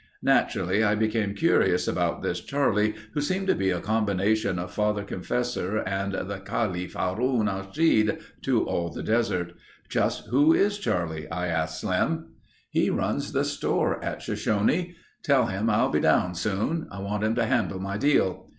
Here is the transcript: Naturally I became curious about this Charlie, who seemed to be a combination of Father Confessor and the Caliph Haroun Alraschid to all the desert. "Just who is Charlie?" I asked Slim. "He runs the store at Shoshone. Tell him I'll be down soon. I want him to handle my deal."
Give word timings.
Naturally 0.23 0.83
I 0.83 0.95
became 0.95 1.35
curious 1.35 1.87
about 1.87 2.23
this 2.23 2.39
Charlie, 2.41 2.95
who 3.13 3.21
seemed 3.21 3.45
to 3.45 3.53
be 3.53 3.69
a 3.69 3.79
combination 3.79 4.57
of 4.57 4.73
Father 4.73 5.03
Confessor 5.03 5.77
and 5.77 6.13
the 6.27 6.39
Caliph 6.39 6.95
Haroun 6.95 7.47
Alraschid 7.47 8.17
to 8.41 8.65
all 8.65 8.89
the 8.89 9.03
desert. 9.03 9.53
"Just 9.89 10.25
who 10.29 10.53
is 10.55 10.79
Charlie?" 10.79 11.29
I 11.29 11.49
asked 11.49 11.81
Slim. 11.81 12.29
"He 12.71 12.89
runs 12.89 13.31
the 13.31 13.43
store 13.45 14.03
at 14.03 14.23
Shoshone. 14.23 14.95
Tell 15.21 15.45
him 15.45 15.69
I'll 15.69 15.89
be 15.89 15.99
down 15.99 16.33
soon. 16.33 16.87
I 16.91 16.99
want 16.99 17.23
him 17.23 17.35
to 17.35 17.45
handle 17.45 17.79
my 17.79 17.97
deal." 17.99 18.49